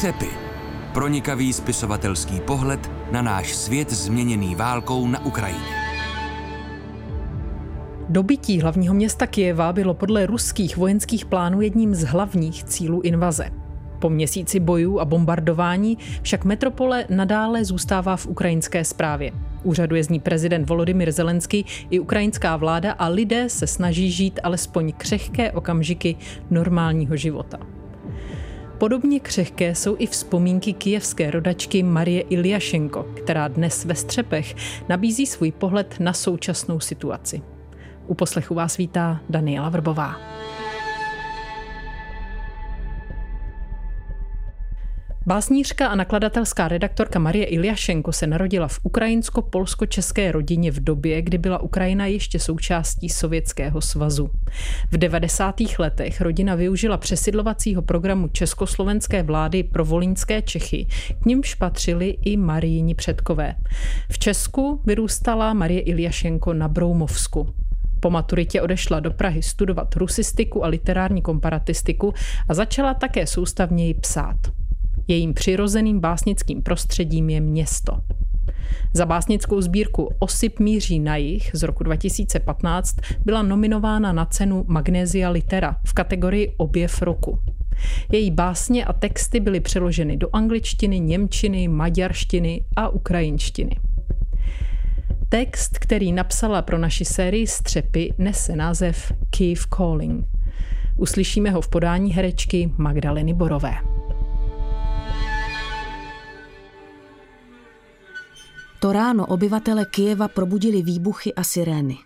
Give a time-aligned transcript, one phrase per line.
[0.00, 0.28] Střepy.
[0.94, 5.74] Pronikavý spisovatelský pohled na náš svět změněný válkou na Ukrajině.
[8.08, 13.50] Dobytí hlavního města Kijeva bylo podle ruských vojenských plánů jedním z hlavních cílů invaze.
[13.98, 19.32] Po měsíci bojů a bombardování však metropole nadále zůstává v ukrajinské správě.
[19.62, 24.92] Úřaduje z ní prezident Volodymyr Zelenský i ukrajinská vláda a lidé se snaží žít alespoň
[24.96, 26.16] křehké okamžiky
[26.50, 27.58] normálního života.
[28.80, 34.54] Podobně křehké jsou i vzpomínky kijevské rodačky Marie Iljašenko, která dnes ve Střepech
[34.88, 37.42] nabízí svůj pohled na současnou situaci.
[38.06, 40.16] U poslechu vás vítá Daniela Vrbová.
[45.26, 51.62] Básnířka a nakladatelská redaktorka Marie Iljašenko se narodila v ukrajinsko-polsko-české rodině v době, kdy byla
[51.62, 54.30] Ukrajina ještě součástí Sovětského svazu.
[54.90, 55.54] V 90.
[55.78, 60.86] letech rodina využila přesidlovacího programu československé vlády pro volínské Čechy,
[61.22, 63.54] k nímž patřili i Marijini předkové.
[64.10, 67.54] V Česku vyrůstala Marie Iljašenko na Broumovsku.
[68.00, 72.14] Po maturitě odešla do Prahy studovat rusistiku a literární komparatistiku
[72.48, 74.59] a začala také soustavněji psát.
[75.10, 78.00] Jejím přirozeným básnickým prostředím je město.
[78.94, 85.30] Za básnickou sbírku Osip míří na jich z roku 2015 byla nominována na cenu Magnézia
[85.30, 87.38] Litera v kategorii Objev roku.
[88.12, 93.76] Její básně a texty byly přeloženy do angličtiny, němčiny, maďarštiny a ukrajinštiny.
[95.28, 100.24] Text, který napsala pro naši sérii Střepy, nese název Kiev Calling.
[100.96, 103.99] Uslyšíme ho v podání herečky Magdaleny Borové.
[108.80, 111.98] To ráno obyvatele Kijeva probudili výbuchy a sirény.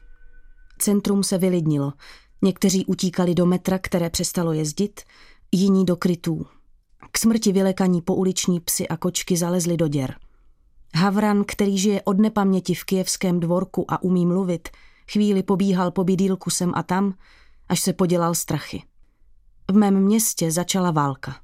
[0.78, 1.92] Centrum se vylidnilo.
[2.42, 5.00] Někteří utíkali do metra, které přestalo jezdit,
[5.52, 6.46] jiní do krytů.
[7.12, 10.14] K smrti vylekaní pouliční psy a kočky zalezli do děr.
[10.94, 14.68] Havran, který žije od nepaměti v kijevském dvorku a umí mluvit,
[15.12, 17.14] chvíli pobíhal po bydýlku sem a tam,
[17.68, 18.82] až se podělal strachy.
[19.70, 21.36] V mém městě začala válka.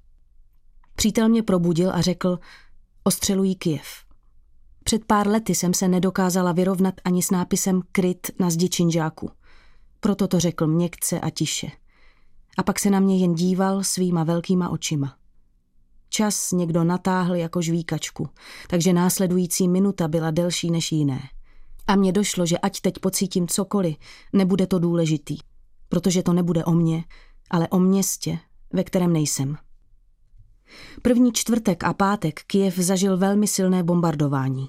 [0.94, 2.38] Přítel mě probudil a řekl,
[3.04, 4.09] ostřelují Kijev.
[4.90, 9.30] Před pár lety jsem se nedokázala vyrovnat ani s nápisem kryt na zdi činžáku.
[10.00, 11.66] Proto to řekl měkce a tiše.
[12.58, 15.16] A pak se na mě jen díval svýma velkýma očima.
[16.08, 18.28] Čas někdo natáhl jako žvíkačku,
[18.68, 21.20] takže následující minuta byla delší než jiné.
[21.86, 23.96] A mně došlo, že ať teď pocítím cokoliv,
[24.32, 25.38] nebude to důležitý,
[25.88, 27.04] protože to nebude o mně,
[27.50, 28.38] ale o městě,
[28.72, 29.56] ve kterém nejsem.
[31.02, 34.68] První čtvrtek a pátek Kiev zažil velmi silné bombardování.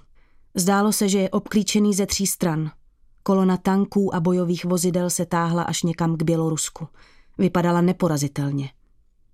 [0.55, 2.71] Zdálo se, že je obklíčený ze tří stran.
[3.23, 6.87] Kolona tanků a bojových vozidel se táhla až někam k Bělorusku.
[7.37, 8.69] Vypadala neporazitelně.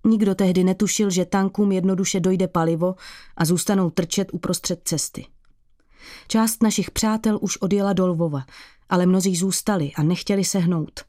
[0.04, 2.94] Nikdo tehdy netušil, že tankům jednoduše dojde palivo
[3.36, 5.26] a zůstanou trčet uprostřed cesty.
[6.28, 8.44] Část našich přátel už odjela do Lvova,
[8.88, 11.00] ale mnozí zůstali a nechtěli se hnout.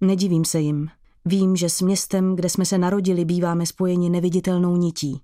[0.00, 0.88] Nedivím se jim.
[1.24, 5.22] Vím, že s městem, kde jsme se narodili, býváme spojeni neviditelnou nití.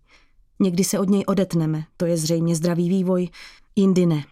[0.60, 3.28] Někdy se od něj odetneme, to je zřejmě zdravý vývoj,
[3.76, 4.24] jindy ne.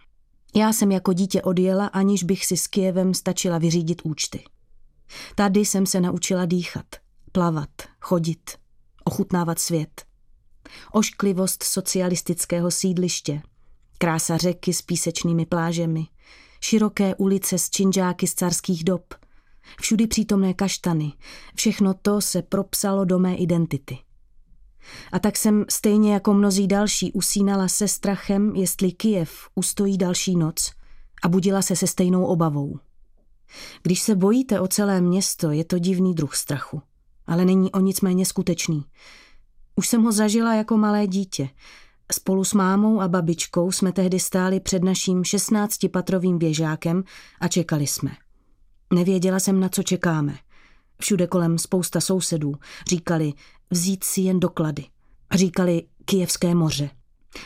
[0.55, 4.43] Já jsem jako dítě odjela, aniž bych si s Kijevem stačila vyřídit účty.
[5.35, 6.85] Tady jsem se naučila dýchat,
[7.31, 7.69] plavat,
[8.01, 8.57] chodit,
[9.03, 10.05] ochutnávat svět.
[10.91, 13.41] Ošklivost socialistického sídliště,
[13.97, 16.07] krása řeky s písečnými plážemi,
[16.61, 19.13] široké ulice s činžáky z carských dob,
[19.81, 21.13] všudy přítomné kaštany,
[21.55, 23.97] všechno to se propsalo do mé identity.
[25.11, 30.71] A tak jsem stejně jako mnozí další usínala se strachem, jestli Kijev ustojí další noc
[31.23, 32.79] a budila se se stejnou obavou.
[33.83, 36.81] Když se bojíte o celé město, je to divný druh strachu
[37.27, 38.85] ale není o nic méně skutečný.
[39.75, 41.49] Už jsem ho zažila jako malé dítě.
[42.11, 47.03] Spolu s mámou a babičkou jsme tehdy stáli před naším šestnáctipatrovým věžákem
[47.39, 48.11] a čekali jsme.
[48.93, 50.37] Nevěděla jsem, na co čekáme.
[50.99, 52.55] Všude kolem spousta sousedů.
[52.89, 53.33] Říkali,
[53.71, 54.85] vzít si jen doklady.
[55.33, 56.89] Říkali Kijevské moře.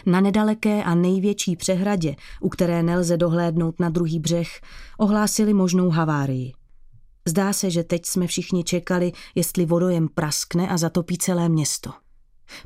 [0.06, 4.62] Na nedaleké a největší přehradě, u které nelze dohlédnout na druhý břeh,
[4.98, 6.54] ohlásili možnou havárii.
[7.28, 11.92] Zdá se, že teď jsme všichni čekali, jestli vodojem praskne a zatopí celé město.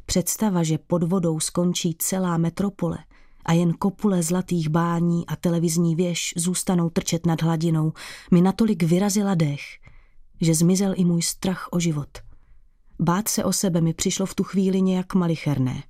[0.06, 2.98] Představa, že pod vodou skončí celá metropole
[3.46, 7.94] a jen kopule zlatých bání a televizní věž zůstanou trčet nad hladinou,
[8.32, 9.62] mi natolik vyrazila dech,
[10.42, 12.33] že zmizel i můj strach o život.
[13.00, 15.84] Bát se o sebe mi přišlo v tu chvíli nějak malicherné.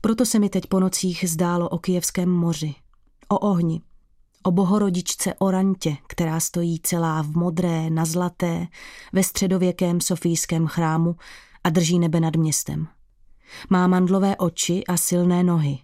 [0.00, 2.74] Proto se mi teď po nocích zdálo o Kijevském moři,
[3.28, 3.80] o ohni,
[4.42, 8.66] o bohorodičce Orantě, která stojí celá v modré, na zlaté,
[9.12, 11.16] ve středověkém sofijském chrámu
[11.64, 12.86] a drží nebe nad městem.
[13.70, 15.78] Má mandlové oči a silné nohy.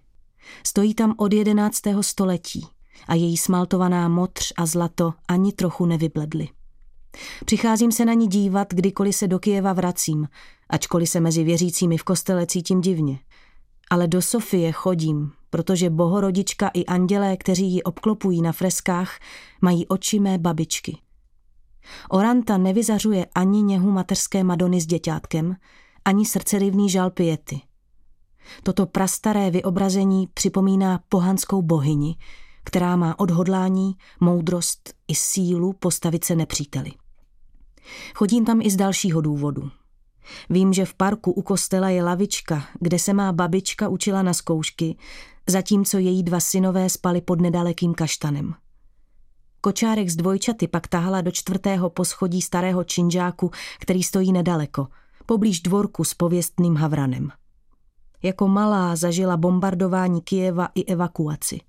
[0.67, 2.67] Stojí tam od jedenáctého století
[3.09, 6.49] a její smaltovaná modř a zlato ani trochu nevybledly.
[7.45, 10.29] Přicházím se na ní dívat, kdykoliv se do Kijeva vracím,
[10.71, 13.19] ačkoliv se mezi věřícími v kostele cítím divně.
[13.91, 19.19] Ale do Sofie chodím, protože bohorodička i andělé, kteří ji obklopují na freskách,
[19.61, 20.99] mají oči mé babičky.
[22.11, 25.57] Oranta nevyzařuje ani něhu mateřské Madony s děťátkem,
[26.05, 27.61] ani srdcerivný žal piety.
[28.63, 32.17] Toto prastaré vyobrazení připomíná pohanskou bohyni,
[32.65, 36.93] která má odhodlání, moudrost i sílu postavit se nepříteli.
[38.15, 39.71] Chodím tam i z dalšího důvodu.
[40.51, 44.97] Vím, že v parku u kostela je lavička, kde se má babička učila na zkoušky,
[45.47, 48.55] zatímco její dva synové spali pod nedalekým kaštanem.
[49.61, 53.51] Kočárek z dvojčaty pak tahala do čtvrtého poschodí starého činžáku,
[53.81, 54.89] který stojí nedaleko,
[55.27, 57.31] poblíž dvorku s pověstným havranem.
[58.23, 61.61] Jako malá zažila bombardování Kijeva i evakuaci.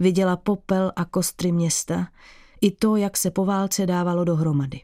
[0.00, 2.08] Viděla popel a kostry města,
[2.60, 4.80] i to, jak se po válce dávalo dohromady.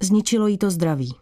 [0.00, 1.14] Zničilo jí to zdraví.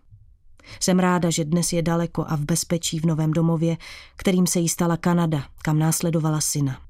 [0.80, 3.76] Jsem ráda, že dnes je daleko a v bezpečí v novém domově,
[4.16, 6.80] kterým se jí stala Kanada, kam následovala syna.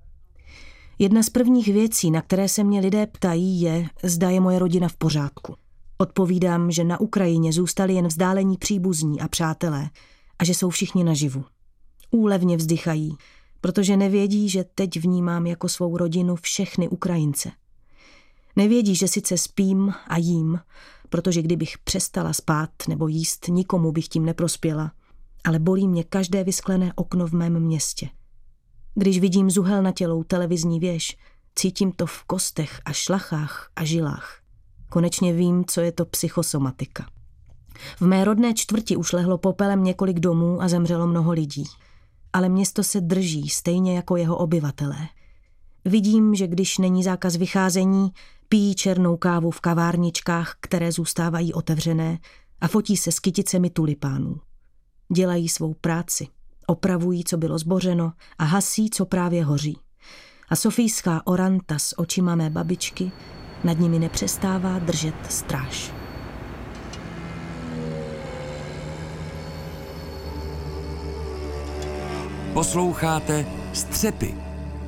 [0.99, 4.89] Jedna z prvních věcí, na které se mě lidé ptají, je, zda je moje rodina
[4.89, 5.55] v pořádku.
[5.99, 9.91] Odpovídám, že na Ukrajině zůstali jen vzdálení příbuzní a přátelé
[10.39, 11.45] a že jsou všichni naživu.
[12.11, 13.17] Úlevně vzdychají,
[13.61, 17.51] protože nevědí, že teď vnímám jako svou rodinu všechny Ukrajince.
[18.57, 20.61] Nevědí, že sice spím a jím,
[21.15, 24.93] protože kdybych přestala spát nebo jíst, nikomu bych tím neprospěla,
[25.45, 28.09] ale bolí mě každé vysklené okno v mém městě.
[28.95, 31.17] Když vidím zuhel na tělou televizní věž,
[31.55, 34.41] cítím to v kostech a šlachách a žilách.
[34.91, 37.07] Konečně vím, co je to psychosomatika.
[38.01, 41.65] V mé rodné čtvrti už lehlo popelem několik domů a zemřelo mnoho lidí.
[42.33, 45.09] Ale město se drží, stejně jako jeho obyvatelé.
[45.85, 48.13] Vidím, že když není zákaz vycházení,
[48.49, 52.19] pijí černou kávu v kavárničkách, které zůstávají otevřené
[52.61, 54.41] a fotí se s kyticemi tulipánů.
[55.13, 56.29] Dělají svou práci,
[56.67, 59.79] opravují, co bylo zbořeno a hasí, co právě hoří.
[60.49, 63.13] A sofijská oranta s očima mé babičky
[63.65, 65.93] nad nimi nepřestává držet stráž.
[72.55, 74.35] Posloucháte Střepy.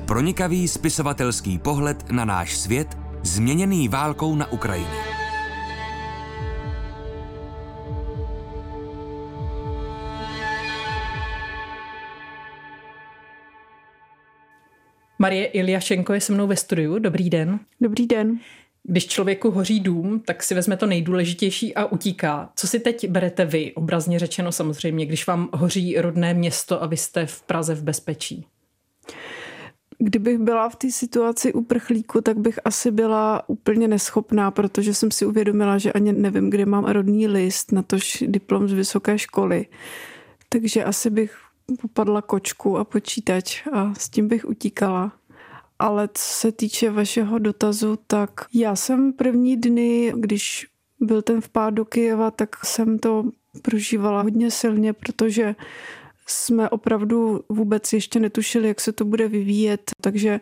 [0.05, 4.87] Pronikavý spisovatelský pohled na náš svět, změněný válkou na Ukrajině.
[15.19, 16.99] Marie Iljašenko je se mnou ve studiu.
[16.99, 17.59] Dobrý den.
[17.81, 18.39] Dobrý den.
[18.83, 22.49] Když člověku hoří dům, tak si vezme to nejdůležitější a utíká.
[22.55, 26.97] Co si teď berete vy, obrazně řečeno samozřejmě, když vám hoří rodné město a vy
[26.97, 28.45] jste v Praze v bezpečí?
[29.99, 35.25] Kdybych byla v té situaci uprchlíku, tak bych asi byla úplně neschopná, protože jsem si
[35.25, 39.65] uvědomila, že ani nevím, kde mám rodný list, na tož diplom z vysoké školy.
[40.49, 41.37] Takže asi bych
[41.81, 45.11] popadla kočku a počítač a s tím bych utíkala.
[45.79, 50.67] Ale co se týče vašeho dotazu, tak já jsem první dny, když
[50.99, 53.25] byl ten vpád do Kyjeva, tak jsem to
[53.61, 55.55] prožívala hodně silně, protože
[56.27, 60.39] jsme opravdu vůbec ještě netušili, jak se to bude vyvíjet, takže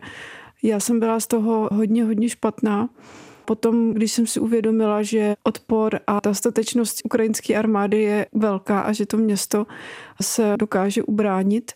[0.62, 2.88] já jsem byla z toho hodně, hodně špatná.
[3.44, 8.92] Potom, když jsem si uvědomila, že odpor a ta statečnost ukrajinské armády je velká a
[8.92, 9.66] že to město
[10.22, 11.72] se dokáže ubránit,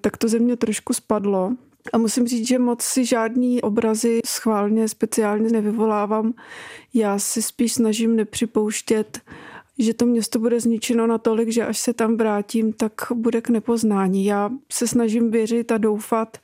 [0.00, 1.52] tak to ze mě trošku spadlo.
[1.92, 6.32] A musím říct, že moc si žádný obrazy schválně speciálně nevyvolávám.
[6.94, 9.20] Já si spíš snažím nepřipouštět,
[9.78, 14.24] že to město bude zničeno natolik, že až se tam vrátím, tak bude k nepoznání.
[14.24, 16.38] Já se snažím věřit a doufat,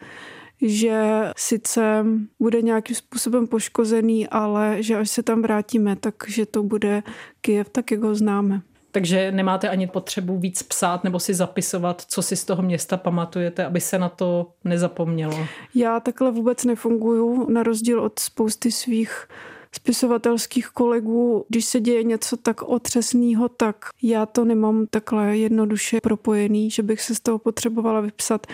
[0.62, 2.06] že sice
[2.40, 7.02] bude nějakým způsobem poškozený, ale že až se tam vrátíme, takže to bude
[7.40, 8.62] Kyjev tak, jak ho známe.
[8.90, 13.64] Takže nemáte ani potřebu víc psát nebo si zapisovat, co si z toho města pamatujete,
[13.64, 15.46] aby se na to nezapomnělo?
[15.74, 19.28] Já takhle vůbec nefunguju, na rozdíl od spousty svých
[19.72, 26.70] spisovatelských kolegů, když se děje něco tak otřesného, tak já to nemám takhle jednoduše propojený,
[26.70, 28.46] že bych se z toho potřebovala vypsat.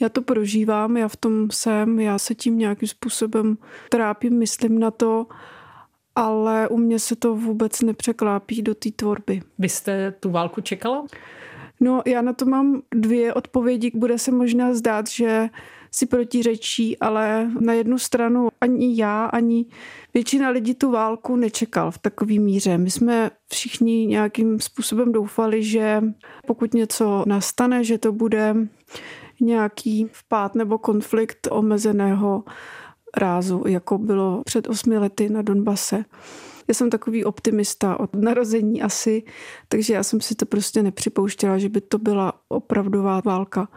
[0.00, 4.90] Já to prožívám, já v tom jsem, já se tím nějakým způsobem trápím, myslím na
[4.90, 5.26] to,
[6.16, 9.42] ale u mě se to vůbec nepřeklápí do té tvorby.
[9.58, 11.06] Vy jste tu válku čekala?
[11.80, 13.90] No, já na to mám dvě odpovědi.
[13.94, 15.48] Bude se možná zdát, že
[15.94, 19.66] si protiřečí, ale na jednu stranu ani já, ani
[20.14, 22.78] většina lidí tu válku nečekal v takové míře.
[22.78, 26.02] My jsme všichni nějakým způsobem doufali, že
[26.46, 28.56] pokud něco nastane, že to bude
[29.40, 32.44] nějaký vpád nebo konflikt omezeného
[33.16, 36.04] rázu, jako bylo před osmi lety na Donbase.
[36.72, 39.22] Já jsem takový optimista od narození asi,
[39.68, 43.68] takže já jsem si to prostě nepřipouštěla, že by to byla opravdová válka.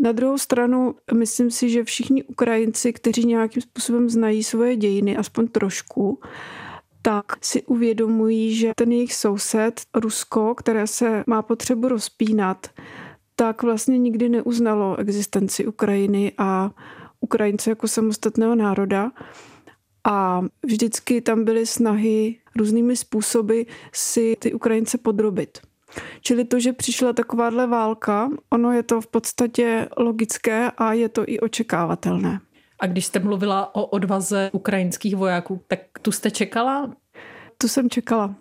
[0.00, 5.48] Na druhou stranu, myslím si, že všichni Ukrajinci, kteří nějakým způsobem znají svoje dějiny, aspoň
[5.48, 6.20] trošku,
[7.02, 12.66] tak si uvědomují, že ten jejich soused, Rusko, které se má potřebu rozpínat,
[13.36, 16.70] tak vlastně nikdy neuznalo existenci Ukrajiny a
[17.20, 19.12] Ukrajince jako samostatného národa.
[20.10, 23.62] A vždycky tam byly snahy různými způsoby
[23.92, 25.58] si ty Ukrajince podrobit.
[26.20, 31.24] Čili to, že přišla takováhle válka, ono je to v podstatě logické a je to
[31.26, 32.40] i očekávatelné.
[32.80, 36.94] A když jste mluvila o odvaze ukrajinských vojáků, tak tu jste čekala?
[37.58, 38.34] Tu jsem čekala.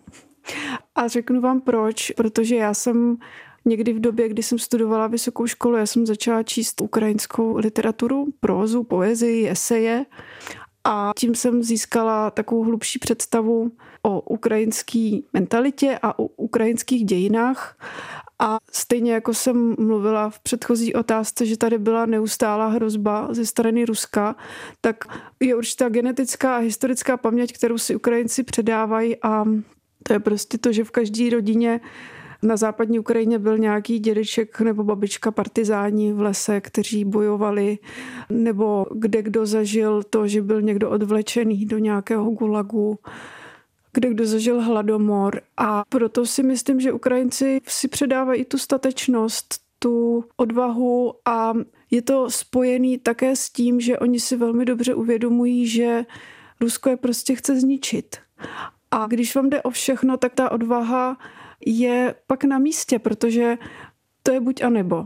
[0.96, 3.18] A řeknu vám proč, protože já jsem
[3.66, 8.84] někdy v době, kdy jsem studovala vysokou školu, já jsem začala číst ukrajinskou literaturu, prózu,
[8.84, 10.06] poezii, eseje
[10.88, 13.72] a tím jsem získala takovou hlubší představu
[14.04, 17.78] o ukrajinské mentalitě a o ukrajinských dějinách.
[18.40, 23.86] A stejně jako jsem mluvila v předchozí otázce, že tady byla neustálá hrozba ze strany
[23.86, 24.36] Ruska,
[24.82, 24.96] tak
[25.40, 29.46] je určitá genetická a historická paměť, kterou si Ukrajinci předávají a
[30.04, 31.80] to je prostě to, že v každé rodině
[32.44, 37.78] na západní Ukrajině byl nějaký dědeček nebo babička partizáni v lese, kteří bojovali,
[38.30, 43.00] nebo kde kdo zažil to, že byl někdo odvlečený do nějakého gulagu
[43.94, 45.42] kde kdo zažil hladomor.
[45.58, 51.54] A proto si myslím, že Ukrajinci si předávají tu statečnost, tu odvahu a
[51.92, 56.06] je to spojený také s tím, že oni si velmi dobře uvědomují, že
[56.62, 58.18] Rusko je prostě chce zničit.
[58.92, 61.18] A když vám jde o všechno, tak ta odvaha
[61.66, 63.58] je pak na místě, protože
[64.24, 65.06] to je buď a nebo.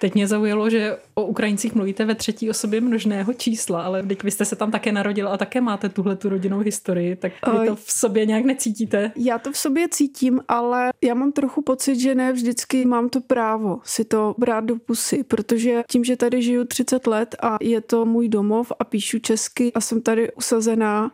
[0.00, 4.30] Teď mě zaujalo, že o Ukrajincích mluvíte ve třetí osobě množného čísla, ale teď vy
[4.30, 7.76] jste se tam také narodila a také máte tuhle tu rodinnou historii, tak vy to
[7.76, 9.12] v sobě nějak necítíte?
[9.16, 13.20] Já to v sobě cítím, ale já mám trochu pocit, že ne vždycky mám to
[13.20, 17.80] právo si to brát do pusy, protože tím, že tady žiju 30 let a je
[17.80, 21.10] to můj domov a píšu česky a jsem tady usazená,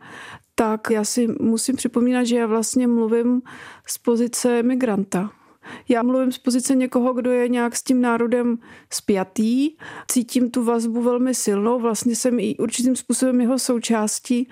[0.59, 3.43] tak já si musím připomínat, že já vlastně mluvím
[3.89, 5.31] z pozice migranta.
[5.89, 8.59] Já mluvím z pozice někoho, kdo je nějak s tím národem
[8.91, 9.71] spjatý,
[10.11, 14.49] cítím tu vazbu velmi silnou, vlastně jsem i určitým způsobem jeho součástí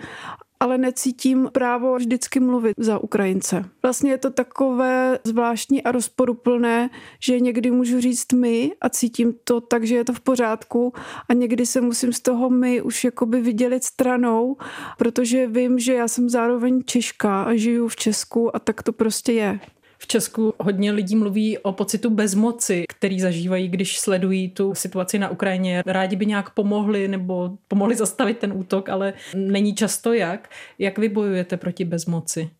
[0.64, 3.64] ale necítím právo vždycky mluvit za Ukrajince.
[3.82, 6.90] Vlastně je to takové zvláštní a rozporuplné,
[7.20, 10.92] že někdy můžu říct my a cítím to tak, že je to v pořádku
[11.28, 14.56] a někdy se musím z toho my už jakoby vydělit stranou,
[14.98, 19.32] protože vím, že já jsem zároveň Češka a žiju v Česku a tak to prostě
[19.32, 19.60] je.
[20.04, 25.28] V Česku hodně lidí mluví o pocitu bezmoci, který zažívají, když sledují tu situaci na
[25.28, 25.82] Ukrajině.
[25.86, 30.50] Rádi by nějak pomohli nebo pomohli zastavit ten útok, ale není často jak.
[30.78, 32.50] Jak vy bojujete proti bezmoci?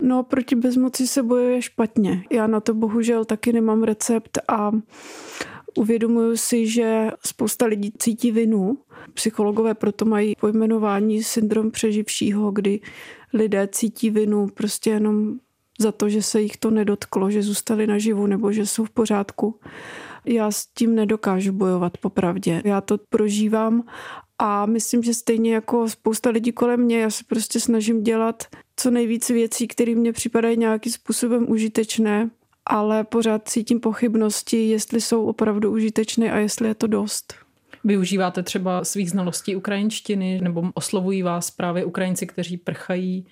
[0.00, 2.22] No, proti bezmoci se bojuje špatně.
[2.32, 4.72] Já na to bohužel taky nemám recept a
[5.76, 8.78] Uvědomuju si, že spousta lidí cítí vinu.
[9.14, 12.80] Psychologové proto mají pojmenování syndrom přeživšího, kdy
[13.32, 15.38] lidé cítí vinu prostě jenom
[15.78, 19.60] za to, že se jich to nedotklo, že zůstali naživu nebo že jsou v pořádku.
[20.24, 22.62] Já s tím nedokážu bojovat popravdě.
[22.64, 23.82] Já to prožívám
[24.38, 28.90] a myslím, že stejně jako spousta lidí kolem mě, já se prostě snažím dělat co
[28.90, 32.30] nejvíc věcí, které mě připadají nějakým způsobem užitečné,
[32.66, 37.34] ale pořád cítím pochybnosti, jestli jsou opravdu užitečné a jestli je to dost.
[37.84, 43.26] Využíváte třeba svých znalostí ukrajinštiny nebo oslovují vás právě Ukrajinci, kteří prchají,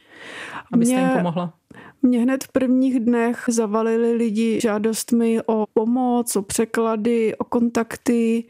[0.73, 1.55] abyste mě, jim pomohla?
[2.03, 8.45] Mě hned v prvních dnech zavalili lidi žádostmi o pomoc, o překlady, o kontakty.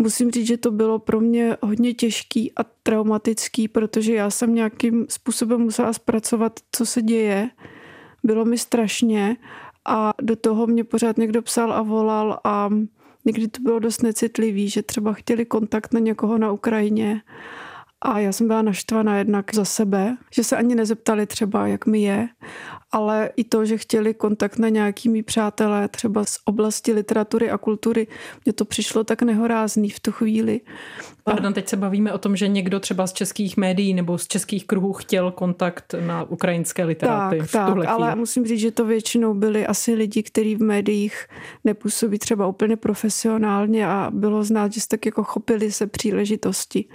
[0.00, 5.06] Musím říct, že to bylo pro mě hodně těžký a traumatický, protože já jsem nějakým
[5.08, 7.50] způsobem musela zpracovat, co se děje.
[8.24, 9.36] Bylo mi strašně
[9.84, 12.70] a do toho mě pořád někdo psal a volal a
[13.24, 17.22] někdy to bylo dost necitlivý, že třeba chtěli kontakt na někoho na Ukrajině
[18.04, 22.02] A já jsem byla naštvaná jednak za sebe, že se ani nezeptali třeba, jak mi
[22.02, 22.28] je,
[22.92, 27.58] ale i to, že chtěli kontakt na nějaký mý přátelé, třeba z oblasti literatury a
[27.58, 28.06] kultury,
[28.44, 30.60] mně to přišlo tak nehorázný v tu chvíli.
[31.24, 34.66] Pardon, teď se bavíme o tom, že někdo třeba z českých médií nebo z českých
[34.66, 38.84] kruhů chtěl kontakt na ukrajinské literáty tak, v tak, tuhle ale musím říct, že to
[38.84, 41.26] většinou byli asi lidi, kteří v médiích
[41.64, 46.88] nepůsobí třeba úplně profesionálně a bylo znát, že se tak jako chopili se příležitosti.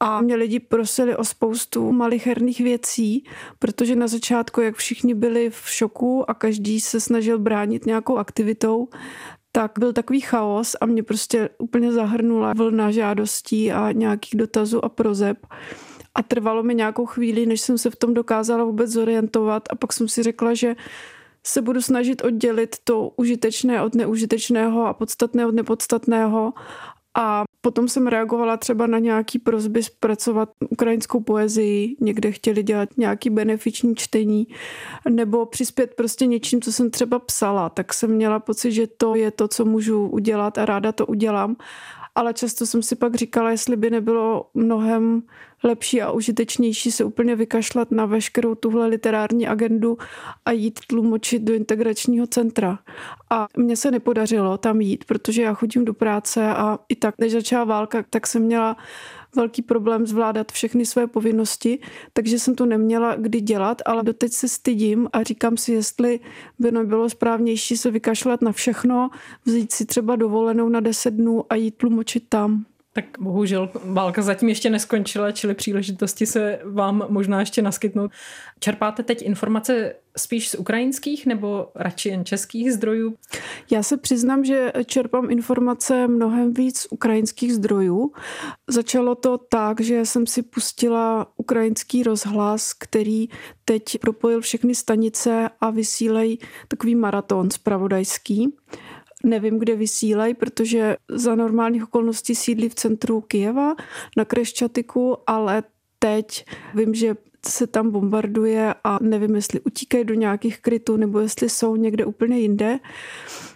[0.00, 3.24] A mě lidi prosili o spoustu malicherných věcí,
[3.58, 8.88] protože na začátku, jak všichni byli v šoku a každý se snažil bránit nějakou aktivitou,
[9.52, 14.88] tak byl takový chaos a mě prostě úplně zahrnula vlna žádostí a nějakých dotazů a
[14.88, 15.46] prozeb.
[16.14, 19.92] A trvalo mi nějakou chvíli, než jsem se v tom dokázala vůbec zorientovat a pak
[19.92, 20.76] jsem si řekla, že
[21.46, 26.52] se budu snažit oddělit to užitečné od neužitečného a podstatné od nepodstatného
[27.16, 33.30] a potom jsem reagovala třeba na nějaký prozby zpracovat ukrajinskou poezii, někde chtěli dělat nějaký
[33.30, 34.46] benefiční čtení,
[35.08, 39.30] nebo přispět prostě něčím, co jsem třeba psala, tak jsem měla pocit, že to je
[39.30, 41.56] to, co můžu udělat a ráda to udělám
[42.18, 45.22] ale často jsem si pak říkala, jestli by nebylo mnohem
[45.64, 49.98] lepší a užitečnější se úplně vykašlat na veškerou tuhle literární agendu
[50.44, 52.78] a jít tlumočit do integračního centra.
[53.30, 57.32] A mně se nepodařilo tam jít, protože já chodím do práce a i tak, než
[57.32, 58.76] začala válka, tak jsem měla
[59.36, 61.78] velký problém zvládat všechny své povinnosti,
[62.12, 66.20] takže jsem to neměla kdy dělat, ale doteď se stydím a říkám si, jestli
[66.58, 69.10] by nebylo správnější se vykašlat na všechno,
[69.44, 72.64] vzít si třeba dovolenou na 10 dnů a jít tlumočit tam.
[72.98, 78.10] Tak bohužel válka zatím ještě neskončila, čili příležitosti se vám možná ještě naskytnout.
[78.60, 83.14] Čerpáte teď informace spíš z ukrajinských nebo radši jen českých zdrojů?
[83.70, 88.12] Já se přiznám, že čerpám informace mnohem víc z ukrajinských zdrojů.
[88.68, 93.28] Začalo to tak, že jsem si pustila ukrajinský rozhlas, který
[93.64, 96.38] teď propojil všechny stanice a vysílej
[96.68, 98.54] takový maraton spravodajský.
[99.24, 103.74] Nevím, kde vysílají, protože za normálních okolností sídlí v centru Kijeva
[104.16, 105.62] na Kreščatiku, ale
[105.98, 106.44] teď
[106.74, 111.76] vím, že se tam bombarduje a nevím, jestli utíkají do nějakých krytů nebo jestli jsou
[111.76, 112.78] někde úplně jinde.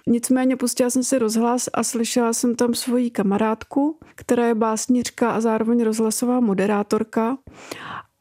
[0.07, 5.41] Nicméně pustila jsem si rozhlas a slyšela jsem tam svoji kamarádku, která je básnířka a
[5.41, 7.39] zároveň rozhlasová moderátorka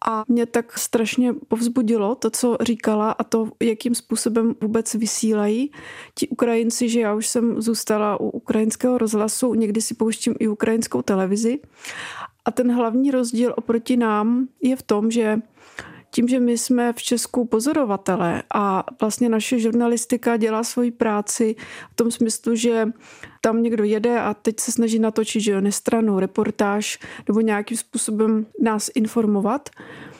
[0.05, 5.71] a mě tak strašně povzbudilo to, co říkala a to, jakým způsobem vůbec vysílají
[6.15, 11.01] ti Ukrajinci, že já už jsem zůstala u ukrajinského rozhlasu, někdy si pouštím i ukrajinskou
[11.01, 11.59] televizi.
[12.45, 15.41] A ten hlavní rozdíl oproti nám je v tom, že
[16.11, 21.55] tím, že my jsme v Česku pozorovatelé a vlastně naše žurnalistika dělá svoji práci
[21.91, 22.87] v tom smyslu, že
[23.41, 28.45] tam někdo jede a teď se snaží natočit že jo, nestranou reportáž nebo nějakým způsobem
[28.61, 29.69] nás informovat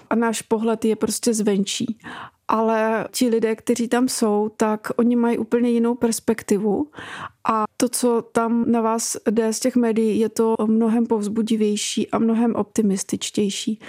[0.10, 2.00] a náš pohled je prostě zvenčí.
[2.48, 6.88] Ale ti lidé, kteří tam jsou, tak oni mají úplně jinou perspektivu
[7.50, 12.20] a to, co tam na vás jde z těch médií, je to mnohem povzbudivější a
[12.20, 13.80] mnohem optimističtější.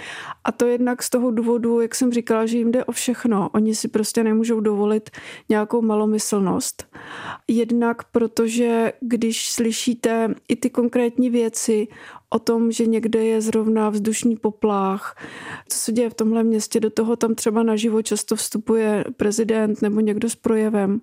[0.43, 3.49] A to jednak z toho důvodu, jak jsem říkala, že jim jde o všechno.
[3.53, 5.09] Oni si prostě nemůžou dovolit
[5.49, 6.87] nějakou malomyslnost.
[7.47, 11.87] Jednak protože, když slyšíte i ty konkrétní věci
[12.29, 15.17] o tom, že někde je zrovna vzdušný poplách,
[15.69, 19.99] co se děje v tomhle městě, do toho tam třeba naživo často vstupuje prezident nebo
[19.99, 21.01] někdo s projevem,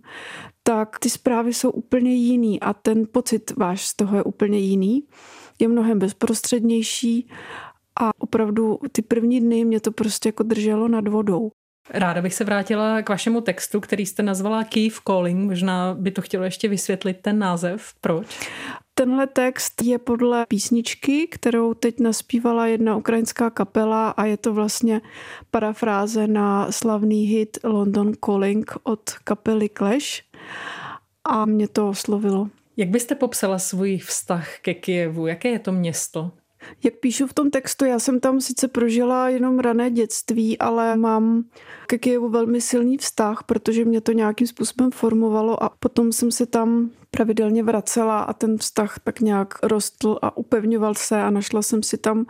[0.63, 5.05] tak ty zprávy jsou úplně jiný a ten pocit váš z toho je úplně jiný.
[5.59, 7.29] Je mnohem bezprostřednější
[8.01, 11.51] a opravdu ty první dny mě to prostě jako drželo nad vodou.
[11.91, 15.49] Ráda bych se vrátila k vašemu textu, který jste nazvala Key Calling.
[15.49, 17.95] Možná by to chtělo ještě vysvětlit ten název.
[18.01, 18.51] Proč?
[18.95, 25.01] Tenhle text je podle písničky, kterou teď naspívala jedna ukrajinská kapela a je to vlastně
[25.51, 30.30] parafráze na slavný hit London Calling od kapely Clash
[31.25, 32.49] a mě to oslovilo.
[32.77, 35.27] Jak byste popsala svůj vztah ke Kijevu?
[35.27, 36.31] Jaké je to město?
[36.85, 41.45] Jak píšu v tom textu, já jsem tam sice prožila jenom rané dětství, ale mám
[41.87, 46.47] ke Kijevu velmi silný vztah, protože mě to nějakým způsobem formovalo a potom jsem se
[46.47, 51.83] tam pravidelně vracela a ten vztah tak nějak rostl a upevňoval se a našla jsem
[51.83, 52.27] si tam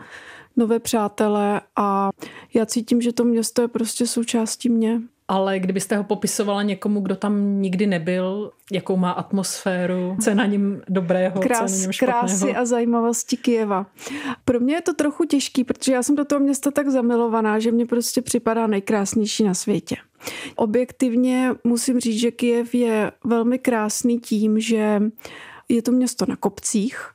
[0.56, 2.10] nové přátelé a
[2.54, 7.16] já cítím, že to město je prostě součástí mě ale kdybyste ho popisovala někomu, kdo
[7.16, 11.82] tam nikdy nebyl, jakou má atmosféru, co je na něm dobrého, Krás, co je na
[11.82, 12.20] něm špatného?
[12.20, 13.86] Krásy a zajímavosti Kijeva.
[14.44, 17.72] Pro mě je to trochu těžký, protože já jsem do toho města tak zamilovaná, že
[17.72, 19.96] mě prostě připadá nejkrásnější na světě.
[20.56, 25.00] Objektivně musím říct, že Kijev je velmi krásný tím, že
[25.70, 27.08] Je to město na kopcích.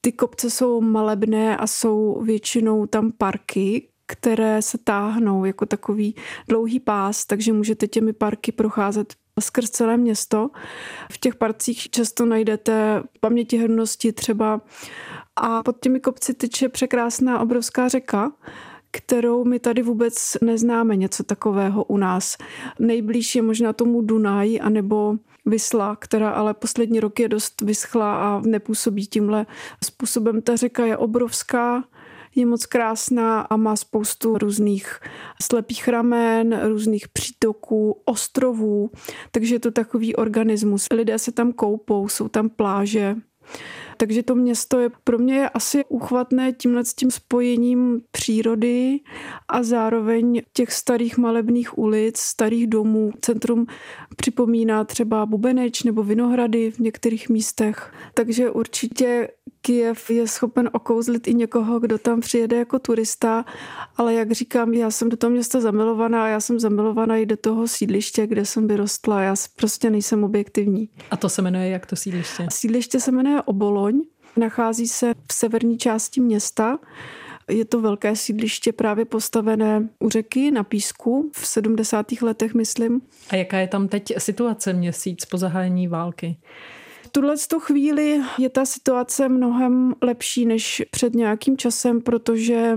[0.00, 6.14] Ty kopce jsou malebné a jsou většinou tam parky, které se táhnou jako takový
[6.48, 10.50] dlouhý pás, takže můžete těmi parky procházet skrz celé město.
[11.12, 14.60] V těch parcích často najdete pamětihodnosti třeba
[15.36, 18.32] a pod těmi kopci tyče překrásná obrovská řeka,
[18.90, 22.36] kterou my tady vůbec neznáme něco takového u nás.
[22.78, 28.40] Nejblíž je možná tomu Dunaj anebo Vysla, která ale poslední rok je dost vyschla a
[28.40, 29.46] nepůsobí tímhle
[29.84, 30.42] způsobem.
[30.42, 31.84] Ta řeka je obrovská,
[32.36, 35.00] je moc krásná a má spoustu různých
[35.42, 38.90] slepých ramen, různých přítoků, ostrovů,
[39.30, 40.86] takže je to takový organismus.
[40.92, 43.16] Lidé se tam koupou, jsou tam pláže.
[43.96, 49.00] Takže to město je pro mě je asi uchvatné tímhle s tím spojením přírody
[49.48, 53.10] a zároveň těch starých malebných ulic, starých domů.
[53.20, 53.66] Centrum
[54.16, 57.92] připomíná třeba Bubeneč nebo Vinohrady v některých místech.
[58.14, 59.28] Takže určitě
[59.66, 63.44] Kijev je schopen okouzlit i někoho, kdo tam přijede jako turista,
[63.96, 67.68] ale jak říkám, já jsem do toho města zamilovaná, já jsem zamilovaná i do toho
[67.68, 70.88] sídliště, kde jsem vyrostla, já prostě nejsem objektivní.
[71.10, 72.46] A to se jmenuje jak to sídliště?
[72.50, 73.42] Sídliště se jmenuje
[73.84, 74.02] Oboloň,
[74.36, 76.78] nachází se v severní části města.
[77.50, 82.06] Je to velké sídliště právě postavené u řeky na písku v 70.
[82.22, 83.00] letech, myslím.
[83.30, 86.36] A jaká je tam teď situace měsíc po zahájení války?
[87.14, 92.76] tuhle chvíli je ta situace mnohem lepší než před nějakým časem, protože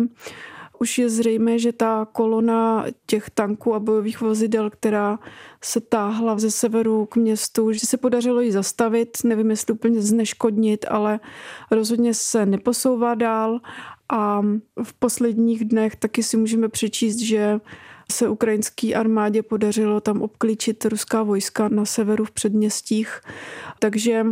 [0.80, 5.20] už je zřejmé, že ta kolona těch tanků a bojových vozidel, která
[5.63, 10.86] se táhla ze severu k městu, že se podařilo ji zastavit, nevím, jestli úplně zneškodnit,
[10.90, 11.20] ale
[11.72, 13.60] rozhodně se neposouvá dál
[14.10, 14.42] a
[14.84, 17.60] v posledních dnech taky si můžeme přečíst, že
[18.12, 23.22] se ukrajinské armádě podařilo tam obklíčit ruská vojska na severu v předměstích.
[23.80, 24.26] Takže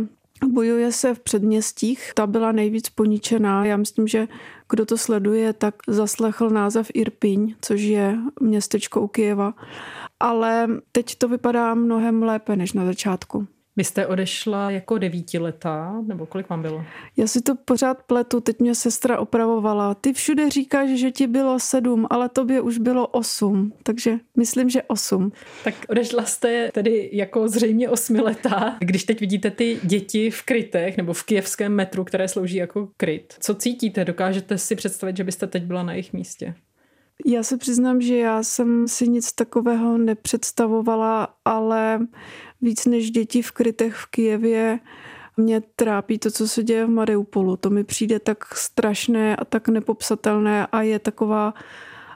[0.44, 3.64] Bojuje se v předměstích, ta byla nejvíc poničená.
[3.64, 4.28] Já myslím, že
[4.68, 9.54] kdo to sleduje, tak zaslechl název Irpiň, což je městečko u Kijeva.
[10.20, 13.46] Ale teď to vypadá mnohem lépe než na začátku.
[13.76, 16.84] Vy jste odešla jako devítiletá, nebo kolik vám bylo?
[17.16, 19.94] Já si to pořád pletu, teď mě sestra opravovala.
[19.94, 24.82] Ty všude říkáš, že ti bylo sedm, ale tobě už bylo osm, takže myslím, že
[24.82, 25.32] osm.
[25.64, 28.76] Tak odešla jste tedy jako zřejmě osmiletá.
[28.80, 33.34] Když teď vidíte ty děti v krytech nebo v kijevském metru, které slouží jako kryt,
[33.40, 34.04] co cítíte?
[34.04, 36.54] Dokážete si představit, že byste teď byla na jejich místě?
[37.24, 42.06] Já se přiznám, že já jsem si nic takového nepředstavovala, ale
[42.62, 44.78] víc než děti v krytech v Kijevě
[45.36, 47.56] mě trápí to, co se děje v Mariupolu.
[47.56, 51.54] To mi přijde tak strašné a tak nepopsatelné a je taková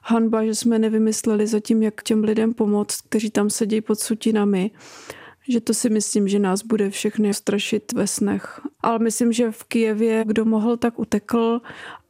[0.02, 4.70] hanba, že jsme nevymysleli zatím, jak těm lidem pomoct, kteří tam sedí pod sutinami
[5.48, 8.60] že to si myslím, že nás bude všechny strašit ve snech.
[8.80, 11.60] Ale myslím, že v Kijevě, kdo mohl, tak utekl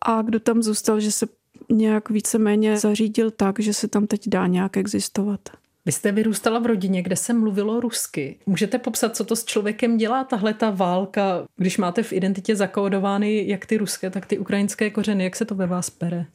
[0.02, 1.26] a kdo tam zůstal, že se
[1.70, 5.40] nějak víceméně zařídil tak, že se tam teď dá nějak existovat.
[5.86, 8.38] Vy jste vyrůstala v rodině, kde se mluvilo rusky.
[8.46, 13.48] Můžete popsat, co to s člověkem dělá, tahle ta válka, když máte v identitě zakódovány
[13.48, 16.26] jak ty ruské, tak ty ukrajinské kořeny, jak se to ve vás pere?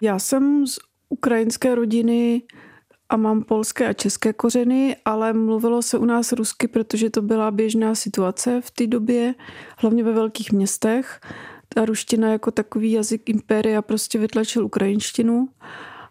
[0.00, 2.42] Já jsem z ukrajinské rodiny
[3.08, 7.50] a mám polské a české kořeny, ale mluvilo se u nás rusky, protože to byla
[7.50, 9.34] běžná situace v té době,
[9.78, 11.20] hlavně ve velkých městech.
[11.74, 15.48] Ta ruština jako takový jazyk impéria prostě vytlačil ukrajinštinu.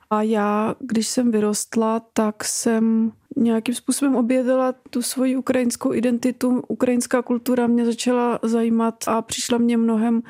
[0.10, 6.64] A já, když jsem vyrostla, tak jsem nějakým způsobem objevila tu svoji ukrajinskou identitu.
[6.68, 10.22] Ukrajinská kultura mě začala zajímat a přišla mě mnohem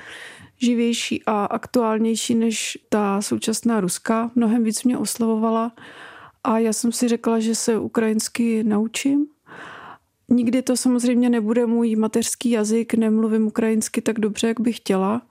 [0.58, 4.32] živější a aktuálnější než ta současná ruská.
[4.36, 5.72] Mnohem víc mě oslovovala
[6.44, 9.26] a já jsem si řekla, že se ukrajinsky naučím.
[10.30, 15.22] Nikdy to samozřejmě nebude můj mateřský jazyk, nemluvím ukrajinsky tak dobře, jak bych chtěla,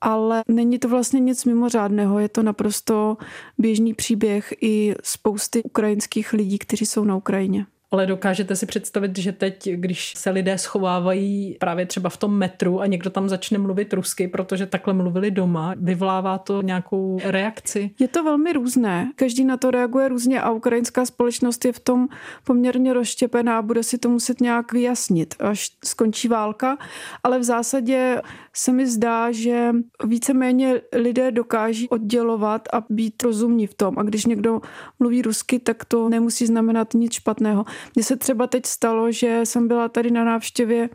[0.00, 3.16] ale není to vlastně nic mimořádného, je to naprosto
[3.58, 7.66] běžný příběh i spousty ukrajinských lidí, kteří jsou na Ukrajině.
[7.94, 12.80] Ale dokážete si představit, že teď, když se lidé schovávají právě třeba v tom metru
[12.80, 17.90] a někdo tam začne mluvit rusky, protože takhle mluvili doma, vyvolává to nějakou reakci?
[17.98, 19.12] Je to velmi různé.
[19.16, 22.08] Každý na to reaguje různě a ukrajinská společnost je v tom
[22.44, 26.78] poměrně rozštěpená a bude si to muset nějak vyjasnit, až skončí válka.
[27.22, 28.22] Ale v zásadě
[28.56, 29.72] se mi zdá, že
[30.04, 33.98] víceméně lidé dokáží oddělovat a být rozumní v tom.
[33.98, 34.60] A když někdo
[34.98, 37.64] mluví rusky, tak to nemusí znamenat nic špatného.
[37.94, 40.88] Mně se třeba teď stalo, že jsem byla tady na návštěvě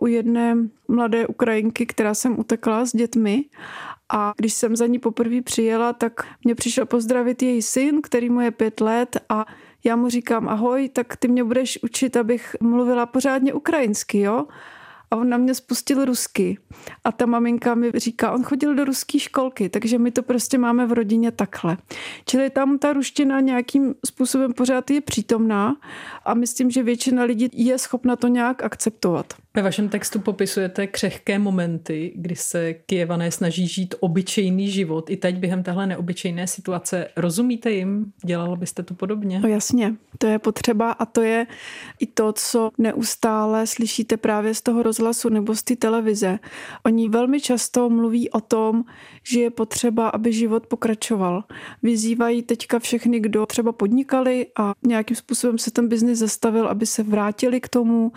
[0.00, 0.56] u jedné
[0.88, 3.44] mladé Ukrajinky, která jsem utekla s dětmi
[4.12, 6.12] a když jsem za ní poprvé přijela, tak
[6.44, 9.44] mě přišel pozdravit její syn, který mu je pět let a
[9.84, 14.46] já mu říkám ahoj, tak ty mě budeš učit, abych mluvila pořádně ukrajinsky, jo?
[15.12, 16.58] A on na mě spustil rusky.
[17.04, 20.86] A ta maminka mi říká, on chodil do ruské školky, takže my to prostě máme
[20.86, 21.76] v rodině takhle.
[22.26, 25.76] Čili tam ta ruština nějakým způsobem pořád je přítomná
[26.24, 29.34] a myslím, že většina lidí je schopna to nějak akceptovat.
[29.54, 35.10] Ve vašem textu popisujete křehké momenty, kdy se Kijevané snaží žít obyčejný život.
[35.10, 38.12] I teď během téhle neobyčejné situace rozumíte jim?
[38.24, 39.40] Dělala byste to podobně?
[39.40, 41.46] No jasně, to je potřeba a to je
[42.00, 46.38] i to, co neustále slyšíte právě z toho rozhlasu nebo z té televize.
[46.84, 48.84] Oni velmi často mluví o tom,
[49.22, 51.44] že je potřeba, aby život pokračoval.
[51.82, 57.02] Vyzývají teďka všechny, kdo třeba podnikali a nějakým způsobem se ten biznis zastavil, aby se
[57.02, 58.12] vrátili k tomu.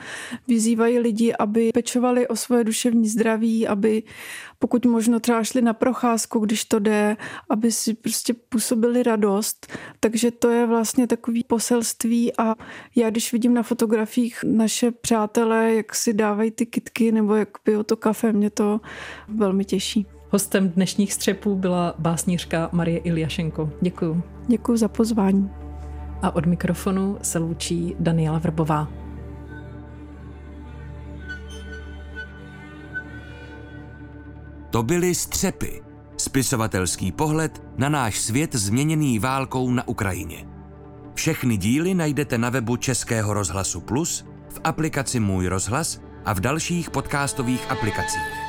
[0.47, 4.03] Vyzývají lidi, aby pečovali o svoje duševní zdraví, aby
[4.59, 7.17] pokud možno třeba šli na procházku, když to jde,
[7.49, 9.67] aby si prostě působili radost.
[9.99, 12.55] Takže to je vlastně takový poselství a
[12.95, 17.83] já když vidím na fotografiích naše přátelé, jak si dávají ty kitky nebo jak pijou
[17.83, 18.79] to kafe, mě to
[19.27, 20.05] velmi těší.
[20.29, 23.69] Hostem dnešních střepů byla básnířka Marie Iljašenko.
[23.81, 24.21] Děkuju.
[24.47, 25.49] Děkuji za pozvání.
[26.21, 29.04] A od mikrofonu se loučí Daniela Vrbová.
[34.75, 35.81] To byly Střepy,
[36.17, 40.47] spisovatelský pohled na náš svět změněný válkou na Ukrajině.
[41.13, 46.89] Všechny díly najdete na webu Českého rozhlasu Plus, v aplikaci Můj rozhlas a v dalších
[46.89, 48.44] podcastových aplikacích.